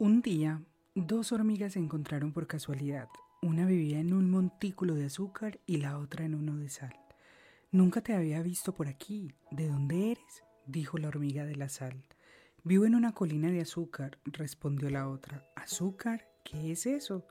[0.00, 0.62] Un día,
[0.94, 3.10] dos hormigas se encontraron por casualidad.
[3.42, 6.96] Una vivía en un montículo de azúcar y la otra en uno de sal.
[7.70, 9.34] Nunca te había visto por aquí.
[9.50, 10.42] ¿De dónde eres?
[10.64, 12.02] dijo la hormiga de la sal.
[12.64, 15.44] Vivo en una colina de azúcar, respondió la otra.
[15.54, 16.26] ¿Azúcar?
[16.44, 17.26] ¿Qué es eso?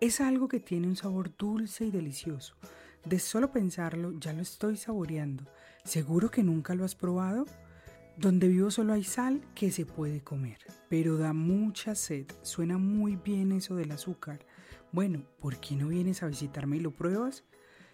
[0.00, 2.54] Es algo que tiene un sabor dulce y delicioso.
[3.04, 5.44] De solo pensarlo ya lo estoy saboreando.
[5.84, 7.44] ¿Seguro que nunca lo has probado?
[8.18, 10.58] Donde vivo solo hay sal que se puede comer,
[10.88, 12.26] pero da mucha sed.
[12.42, 14.44] Suena muy bien eso del azúcar.
[14.90, 17.44] Bueno, ¿por qué no vienes a visitarme y lo pruebas?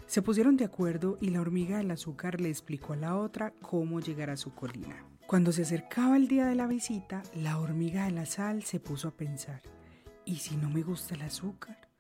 [0.07, 4.01] Se pusieron de acuerdo y la hormiga del azúcar le explicó a la otra cómo
[4.01, 5.05] llegar a su colina.
[5.27, 9.09] Cuando se acercaba el día de la visita, la hormiga de la sal se puso
[9.09, 9.61] a pensar,
[10.25, 11.91] ¿y si no me gusta el azúcar?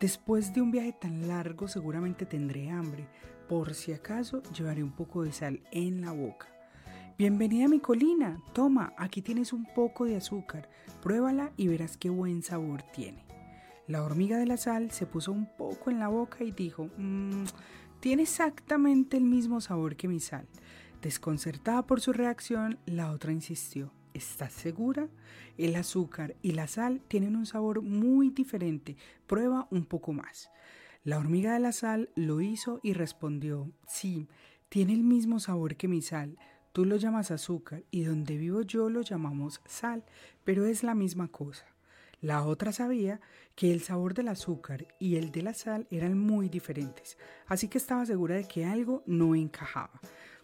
[0.00, 3.06] Después de un viaje tan largo seguramente tendré hambre.
[3.48, 6.57] Por si acaso llevaré un poco de sal en la boca.
[7.18, 8.40] Bienvenida a mi colina.
[8.52, 10.70] Toma, aquí tienes un poco de azúcar.
[11.02, 13.24] Pruébala y verás qué buen sabor tiene.
[13.88, 17.42] La hormiga de la sal se puso un poco en la boca y dijo, mmm,
[17.98, 20.46] tiene exactamente el mismo sabor que mi sal.
[21.02, 25.08] Desconcertada por su reacción, la otra insistió, ¿estás segura?
[25.56, 28.96] El azúcar y la sal tienen un sabor muy diferente.
[29.26, 30.52] Prueba un poco más.
[31.02, 34.28] La hormiga de la sal lo hizo y respondió, sí,
[34.68, 36.38] tiene el mismo sabor que mi sal
[36.72, 40.04] Tú lo llamas azúcar y donde vivo yo lo llamamos sal,
[40.44, 41.66] pero es la misma cosa.
[42.20, 43.20] La otra sabía
[43.54, 47.16] que el sabor del azúcar y el de la sal eran muy diferentes,
[47.46, 50.00] así que estaba segura de que algo no encajaba.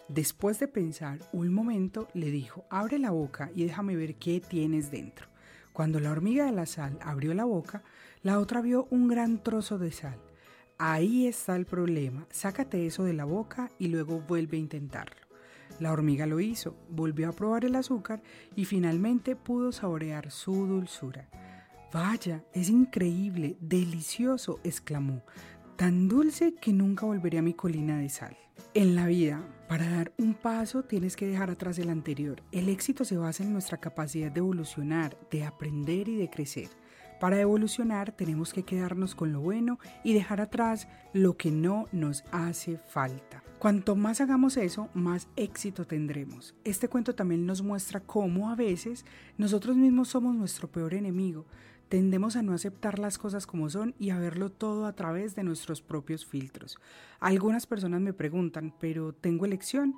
[0.08, 4.90] Después de pensar un momento, le dijo, abre la boca y déjame ver qué tienes
[4.90, 5.26] dentro.
[5.72, 7.82] Cuando la hormiga de la sal abrió la boca,
[8.22, 10.20] la otra vio un gran trozo de sal.
[10.78, 15.23] Ahí está el problema, sácate eso de la boca y luego vuelve a intentarlo.
[15.80, 18.22] La hormiga lo hizo, volvió a probar el azúcar
[18.54, 21.28] y finalmente pudo saborear su dulzura.
[21.92, 25.22] Vaya, es increíble, delicioso, exclamó,
[25.76, 28.36] tan dulce que nunca volveré a mi colina de sal.
[28.74, 32.42] En la vida, para dar un paso tienes que dejar atrás el anterior.
[32.52, 36.68] El éxito se basa en nuestra capacidad de evolucionar, de aprender y de crecer.
[37.24, 42.22] Para evolucionar tenemos que quedarnos con lo bueno y dejar atrás lo que no nos
[42.32, 43.42] hace falta.
[43.58, 46.54] Cuanto más hagamos eso, más éxito tendremos.
[46.64, 49.06] Este cuento también nos muestra cómo a veces
[49.38, 51.46] nosotros mismos somos nuestro peor enemigo.
[51.88, 55.44] Tendemos a no aceptar las cosas como son y a verlo todo a través de
[55.44, 56.78] nuestros propios filtros.
[57.20, 59.94] Algunas personas me preguntan, pero ¿tengo elección?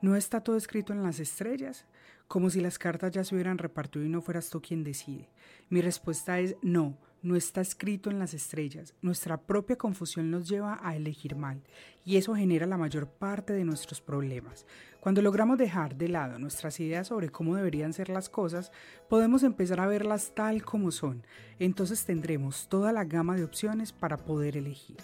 [0.00, 1.86] ¿No está todo escrito en las estrellas?
[2.28, 5.30] Como si las cartas ya se hubieran repartido y no fueras tú quien decide.
[5.70, 8.94] Mi respuesta es no, no está escrito en las estrellas.
[9.02, 11.62] Nuestra propia confusión nos lleva a elegir mal
[12.04, 14.66] y eso genera la mayor parte de nuestros problemas.
[15.00, 18.72] Cuando logramos dejar de lado nuestras ideas sobre cómo deberían ser las cosas,
[19.08, 21.24] podemos empezar a verlas tal como son.
[21.58, 24.98] Entonces tendremos toda la gama de opciones para poder elegir.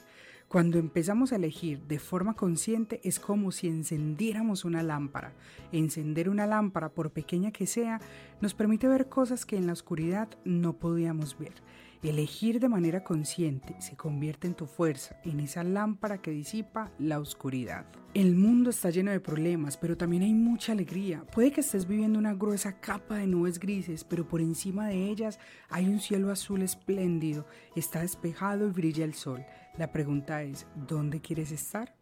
[0.54, 5.32] Cuando empezamos a elegir de forma consciente es como si encendiéramos una lámpara.
[5.72, 8.00] Encender una lámpara, por pequeña que sea,
[8.40, 11.54] nos permite ver cosas que en la oscuridad no podíamos ver.
[12.04, 17.18] Elegir de manera consciente se convierte en tu fuerza, en esa lámpara que disipa la
[17.18, 17.86] oscuridad.
[18.12, 21.24] El mundo está lleno de problemas, pero también hay mucha alegría.
[21.32, 25.38] Puede que estés viviendo una gruesa capa de nubes grises, pero por encima de ellas
[25.70, 29.42] hay un cielo azul espléndido, está despejado y brilla el sol.
[29.78, 31.96] La pregunta es, ¿dónde quieres estar?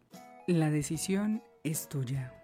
[0.47, 2.42] La decisión es tuya.